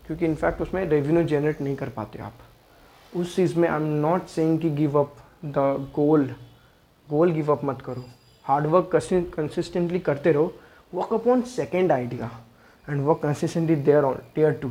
क्योंकि 0.06 0.24
इनफैक्ट 0.26 0.60
उसमें 0.62 0.84
रेवेन्यू 0.84 1.22
जनरेट 1.24 1.60
नहीं 1.60 1.76
कर 1.76 1.88
पाते 1.88 2.18
आप। 2.18 2.32
उस 3.12 3.36
चीज़ 3.36 3.58
में 3.58 3.68
आई 3.68 3.76
एम 3.76 3.86
नॉट 4.00 4.26
सेइंग 4.28 4.58
कि 4.60 4.70
give 4.72 4.98
up 5.00 5.14
the 5.44 5.88
goal 5.94 6.28
goal 7.08 7.32
give 7.32 7.52
up 7.52 7.64
मत 7.64 7.82
करो। 7.82 8.04
हार्ड 8.46 8.66
वर्क 8.66 8.90
कंसिस्टेंटली 9.36 9.98
करते 9.98 10.32
रहो 10.32 10.52
work 10.94 11.12
upon 11.12 11.42
second 11.50 11.92
idea 11.92 12.30
and 12.88 13.00
work 13.04 13.18
consistently 13.22 13.76
there 13.76 14.04
on 14.04 14.20
there 14.34 14.52
too 14.62 14.70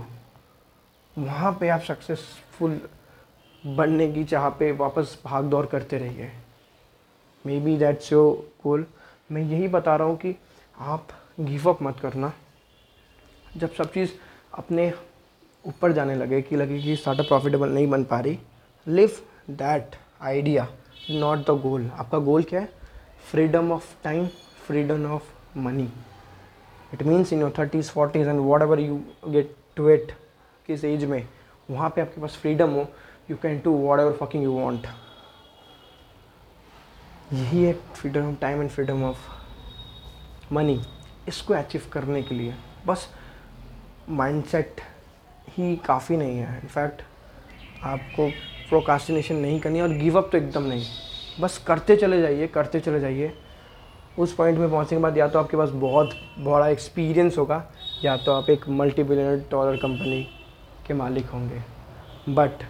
वहाँ 1.16 1.52
पे 1.60 1.70
आप 1.70 1.82
सक्सेसफुल 1.82 2.80
बनने 3.64 4.12
की 4.12 4.24
चाह 4.24 4.50
पे 4.50 4.72
वापस 4.74 5.18
भाग 5.26 5.46
दौड़ 5.50 5.66
करते 5.66 5.98
रहिए। 5.98 6.32
May 7.46 7.60
be 7.60 7.76
that's 7.78 8.12
your 8.12 8.34
goal 8.64 8.86
मैं 9.32 9.42
यही 9.42 9.68
बता 9.68 9.96
रहा 9.96 10.08
हूँ 10.08 10.18
कि 10.18 10.36
आप 10.78 11.08
गिव 11.40 11.70
अप 11.70 11.82
मत 11.84 12.00
करना। 12.00 12.32
जब 13.58 13.74
सब 13.74 13.92
चीज़ 13.92 14.12
अपने 14.54 14.92
ऊपर 15.66 15.92
जाने 15.92 16.16
लगे 16.16 16.42
कि 16.42 16.56
लगे 16.56 16.82
कि 16.82 16.96
स्टार्टअप 16.96 17.28
प्रॉफिटेबल 17.28 17.70
नहीं 17.70 17.88
बन 17.90 18.04
पा 18.04 18.20
रही 18.20 18.40
leave 18.88 19.18
that 19.52 19.96
idea 20.22 20.68
not 21.12 21.46
the 21.48 21.60
goal 21.62 21.90
आपका 21.90 22.20
गोल 22.20 22.44
क्या 22.44 22.60
है? 22.62 22.70
Freedom 23.32 23.72
of 23.72 23.94
time 24.04 24.28
freedom 24.68 25.06
of 25.12 25.58
money 25.58 25.90
it 26.94 27.04
means 27.04 27.34
in 27.34 27.42
your 27.42 27.54
thirties 27.60 27.92
forties 27.92 28.30
and 28.30 28.40
whatever 28.62 28.80
you 28.80 29.02
get 29.28 29.56
to 29.76 29.90
it 29.90 30.12
किस 30.68 30.84
एज 30.84 31.06
में 31.06 31.28
वहाँ 31.70 31.90
पे 31.90 32.02
आपके 32.02 32.22
पास 32.22 32.38
फ्रीडम 32.42 32.70
हो 32.70 32.88
you 33.32 33.38
can 33.42 33.62
do 33.64 33.72
whatever 34.00 34.18
fucking 34.22 34.44
you 34.44 34.52
want 34.52 34.88
यही 37.34 37.64
है 37.64 37.74
freedom 37.74 38.30
of 38.30 38.40
time 38.42 38.62
and 38.62 38.70
freedom 38.70 39.04
of 39.04 40.54
money 40.54 40.80
इसको 41.28 41.54
अचीव 41.54 41.82
करने 41.92 42.22
के 42.24 42.36
लिए, 42.36 42.54
बस 42.88 43.08
माइंडसेट 44.10 44.82
ही 45.58 45.76
काफ़ी 45.86 46.18
नहीं 46.18 46.38
है. 46.38 46.60
इनफैक्ट 46.62 47.02
आपको 47.84 48.28
प्रोकास्टिनेशन 48.70 49.36
नहीं 49.36 49.60
करनी 49.60 49.82
और 49.82 49.94
गिव 49.98 50.18
अप 50.18 50.30
तो 50.32 50.38
एकदम 50.38 50.64
नहीं. 50.64 50.86
बस 51.40 51.58
करते 51.58 51.96
चले 51.96 52.22
जाइए, 52.22 52.48
करते 52.48 52.80
चले 52.80 53.00
जाइए। 53.00 53.34
उस 54.20 54.34
पॉइंट 54.34 54.58
में 54.60 54.70
पहुँचने 54.70 54.98
के 54.98 55.02
बाद 55.04 55.18
या 55.18 55.28
तो 55.28 55.40
आपके 55.40 55.58
पास 55.58 55.70
बहुत 55.70 56.10
बड़ा 56.40 56.68
एक्सपीरियंस 56.68 57.38
होगा, 57.38 57.64
या 58.04 58.16
तो 58.18 58.32
आप 58.32 58.50
एक 58.50 58.68
मल्टी 58.70 59.04
बिलियनर 59.04 59.44
डॉलर 59.52 59.78
कंपनी 59.78 60.22
के 60.88 60.94
मालिक 60.94 61.26
होंगे। 61.26 61.62
बट 62.30 62.64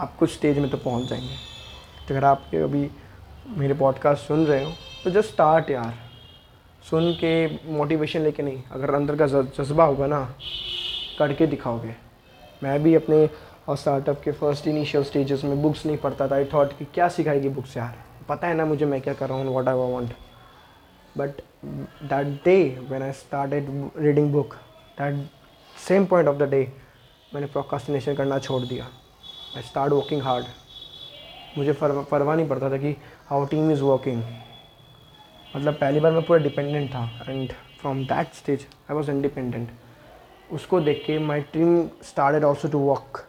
आप 0.00 0.16
कुछ 0.16 0.32
स्टेज 0.32 0.58
में 0.58 0.70
तो 0.70 0.76
पहुँच 0.76 1.08
जाएँगे। 1.08 1.34
तो 2.08 2.14
अगर 2.14 2.24
आप 2.24 2.54
अभी 2.54 2.88
मेरे 3.48 3.74
पॉडकास्ट 3.74 4.26
सुन 4.26 4.46
रहे 4.46 4.64
हो 4.64 4.72
तो 5.04 5.10
जस्ट 5.10 5.30
स्टार्ट 5.30 5.70
यार। 5.70 5.94
सुन 6.84 7.12
के 7.14 7.46
मोटिवेशन 7.72 8.20
लेके 8.20 8.42
नहीं, 8.42 8.62
अगर 8.72 8.94
अंदर 8.94 9.16
का 9.16 9.26
जज्बा 9.26 9.84
होगा 9.84 10.06
ना, 10.06 10.24
करके 11.18 11.46
दिखाओगे। 11.46 11.94
मैं 12.62 12.82
भी 12.82 12.94
अपने 12.94 13.28
और 13.68 13.76
स्टार्टअप 13.76 14.20
के 14.20 14.32
फ़र्स्ट 14.32 14.66
इनिशियल 14.66 15.04
स्टेजेस 15.04 15.44
में 15.44 15.60
बुक्स 15.62 15.84
नहीं 15.86 15.96
पढ़ता 15.96 16.28
था। 16.28 16.34
आई 16.34 16.44
थॉट 16.44 16.72
कि 16.78 16.84
क्या 16.84 17.08
सिखाएगी 17.08 17.48
बुक्स 17.48 17.76
यार? 17.76 17.98
पता 18.28 18.46
है 18.46 18.54
ना 18.54 18.64
मुझे 18.64 18.86
मैं 18.86 19.00
क्या 19.00 19.14
कर 19.14 19.28
रहा 19.28 19.38
हूँ 19.38 19.46
what 19.46 19.68
I 19.68 19.74
want 19.74 20.12
but 21.18 21.40
that 21.64 22.26
day 22.44 22.56
when 22.90 23.02
I 23.02 23.12
started 23.12 23.68
reading 23.98 24.32
book 24.32 24.54
that 25.00 25.28
same 25.88 26.06
point 26.06 26.28
of 26.28 26.36
the 26.36 26.48
day 26.50 26.72
मैंने 27.34 27.46
प्रोकास्टिनेशन 27.46 28.14
करना 28.14 28.38
छोड़ 28.38 28.62
दिया। 28.62 28.84
आई 29.56 29.62
स्टार्ट 29.62 29.92
वर्किंग 29.92 30.22
हार्ड 30.22 30.44
मुझे 31.58 31.72
परवाह 31.82 32.36
नहीं 32.36 32.48
पड़ता 32.48 32.70
था 32.70 32.76
कि 32.76 32.96
हाउ 33.28 33.44
टीम 33.44 33.70
इज़ 33.72 33.82
वर्किंग 33.82 34.22
मतलब 35.56 35.74
पहली 35.74 36.00
बार 36.00 36.12
मैं 36.12 36.22
पूरा 36.22 36.38
डिपेंडेंट 36.38 36.90
था 36.90 37.04
and 37.28 37.52
from 37.80 38.04
that 38.04 38.34
stage 38.34 38.66
I 38.90 38.96
was 38.96 39.10
independent 39.10 39.68
उसको 40.52 40.80
देख 40.80 41.02
के 41.06 41.18
my 41.18 41.40
team 41.52 41.86
started 42.02 42.44
also 42.44 42.68
to 42.68 42.78
work 42.78 43.26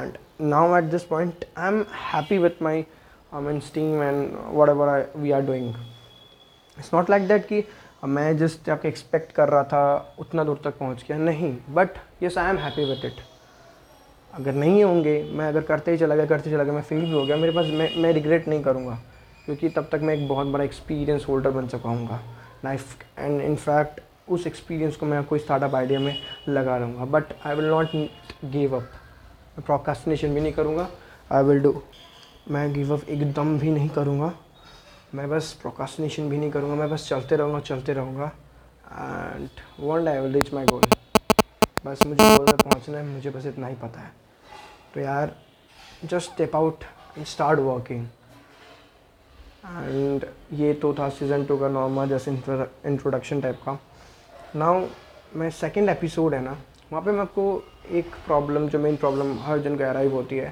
at 0.00 0.90
this 0.90 1.04
point 1.04 1.44
I 1.58 1.68
am 1.68 1.84
happy 2.12 2.38
with 2.38 2.62
my 2.62 2.84
I 3.34 3.42
mean 3.42 3.60
team 3.74 4.02
and 4.02 4.36
whatever 4.68 4.88
I 4.88 5.02
we 5.16 5.30
are 5.30 5.42
doing 5.46 5.68
it's 6.76 6.94
not 6.94 7.10
like 7.10 7.28
that 7.28 7.46
कि 7.46 7.64
मैं 8.04 8.36
जिस 8.38 8.64
जाके 8.64 8.88
expect 8.88 9.32
कर 9.32 9.48
रहा 9.48 9.62
था, 9.62 10.14
उतना 10.18 10.44
दूर 10.44 10.60
तक 10.64 10.78
पहुँच 10.78 11.04
गया। 11.08 11.16
नहीं 11.18 11.56
but 11.70 11.98
yes 12.22 12.38
I 12.38 12.50
am 12.50 12.58
happy 12.58 12.84
with 12.84 13.04
it 13.04 13.20
अगर 14.34 14.54
नहीं 14.54 14.82
होंगे, 14.84 15.22
मैं 15.32 15.48
अगर 15.48 15.62
करते 15.62 15.90
ही 15.90 15.98
चला 15.98 16.14
गया, 16.14 16.26
करते 16.26 16.50
चला 16.50 16.64
गया, 16.64 16.72
मैं 16.72 16.82
फेल 16.82 17.00
भी 17.00 17.12
हो 17.12 17.24
गया। 17.26 17.36
मेरे 17.36 17.52
पास, 17.52 17.66
मैं 17.66 17.90
मैं 18.02 18.12
रिग्रेट 18.12 18.48
नहीं 18.48 18.62
करूँगा, 18.62 18.98
क्योंकि 19.44 19.68
तब 19.68 19.88
तक 19.92 20.00
मैं 20.02 20.14
एक 20.14 20.28
बहुत 20.28 20.46
बड़ा 20.46 20.64
एक्सपीरियंस 20.64 21.26
होल्डर 21.28 21.50
बन 21.50 21.66
चुका 21.68 21.88
हूँ 21.88 22.20
लाइफ 22.64 23.02
एंड 23.18 23.40
इनफैक्ट 23.40 24.00
उस 24.28 24.46
एक्सपीरियंस 24.46 24.96
को 24.96 25.06
मैं 25.06 25.22
कोई 25.24 25.38
स्टार्टअप 25.38 25.74
आइडिया 25.74 26.00
में 26.00 26.16
लगा 26.48 26.78
लूँगा 26.78 27.04
but 27.04 27.32
I 27.46 27.54
will 27.54 27.66
not 27.66 27.94
give 28.52 28.76
up 28.76 28.88
मैं 29.58 29.64
प्रोकास्टिनेशन 29.66 30.34
भी 30.34 30.40
नहीं 30.40 30.52
करूँगा। 30.52 30.88
आई 31.30 31.42
विल 31.44 31.60
डू 31.60 31.82
मैं 32.50 32.72
गिव 32.74 32.92
अप 32.94 33.08
एकदम 33.08 33.58
भी 33.58 33.70
नहीं 33.70 33.88
करूँगा। 33.88 34.32
मैं 35.14 35.28
बस 35.30 35.52
प्रोकास्टिनेशन 35.62 36.28
भी 36.30 36.38
नहीं 36.38 36.50
करूँगा। 36.50 36.74
मैं 36.74 36.88
बस 36.90 37.06
चलते 37.08 37.36
रहूँगा 37.36 37.60
चलते 37.60 37.92
रहूँगा। 37.92 38.26
And 38.92 39.48
one 39.80 40.04
day 40.04 40.10
I 40.10 40.20
will 40.20 40.34
reach 40.34 40.52
my 40.54 40.66
goal 40.66 40.84
बस 41.86 42.06
मुझे 42.06 42.36
गोल 42.36 42.46
में 42.46 42.56
पहुँचना 42.56 42.98
है, 42.98 43.04
मुझे 43.06 43.30
बस 43.30 43.46
इतना 43.46 43.66
ही 43.66 43.74
पता 43.74 44.00
है। 44.00 44.12
तो 44.94 45.00
यार 45.00 45.34
just 46.04 46.30
step 46.32 46.56
out 46.56 46.84
and 47.16 47.26
start 47.26 47.60
working 47.60 48.06
and 49.66 50.26
ये 50.52 50.72
तो 50.74 50.94
था 50.94 51.08
सीज़न 51.10 51.44
टू 51.44 51.58
का 51.58 51.68
नॉर्मल 51.68 52.08
जैसे 52.08 52.30
इंट्रोडक्शन 52.30 53.40
टाइप 53.40 53.60
का। 53.66 53.78
नाउ 54.56 54.86
मैं 55.36 55.50
सेकेंड 55.50 55.88
एपिसोड 55.88 56.34
है 56.34 56.40
ना 56.42 56.58
वहाँ 56.92 57.02
पे 57.04 57.12
मैं 57.12 57.20
आपको 57.20 57.42
एक 57.92 58.14
प्रॉब्लम 58.26 58.68
जो 58.68 58.78
मेन 58.78 58.96
प्रॉब्लम 58.96 59.38
हर 59.42 59.58
जन 59.62 59.76
को 59.76 59.84
अराइव 59.84 60.14
होती 60.14 60.36
है, 60.36 60.48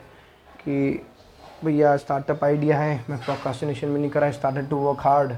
कि 0.60 1.04
भैया 1.64 1.96
स्टार्टअप 1.96 2.44
आइडिया 2.44 2.78
है, 2.78 3.04
मैं 3.10 3.18
प्रोकास्टिनेशन 3.18 3.88
में 3.88 4.00
नहीं 4.00 4.10
करा 4.10 4.30
started 4.30 4.68
to 4.70 4.76
work 4.78 5.00
hard 5.00 5.32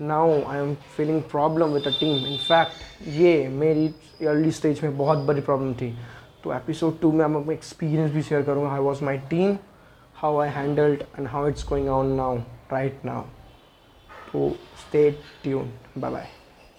now 0.00 0.40
I 0.42 0.58
am 0.58 0.74
feeling 0.96 1.22
problem 1.30 1.72
with 1.72 1.86
a 1.86 1.90
team 2.00 2.26
in fact 2.26 3.08
ये 3.08 3.48
मेरी 3.48 3.86
अर्ली 4.26 4.50
स्टेज 4.50 4.82
में 4.82 4.96
बहुत 4.98 5.18
बड़ी 5.26 5.40
प्रॉब्लम 5.40 5.74
थी। 5.74 5.94
तो 6.44 6.52
एपिसोड 6.54 7.00
टू 7.00 7.12
में 7.12 7.26
मैं 7.26 7.54
एक्सपीरियंस 7.54 8.10
भी 8.12 8.22
शेयर 8.22 8.42
करूँगा। 8.42 8.70
How 8.70 8.80
was 8.80 9.04
my 9.04 9.18
team 9.30 9.56
how 10.16 10.38
I 10.38 10.48
handled 10.50 11.02
and 11.18 11.28
how 11.28 11.48
it's 11.48 11.68
going 11.68 11.88
on 11.88 12.14
now 12.16 12.36
right 12.72 13.04
now 13.04 13.22
तो 14.32 14.50
स्टे 14.80 15.10
ट्यून 15.42 15.72
बाय 15.98 16.10
बाय 16.10 16.28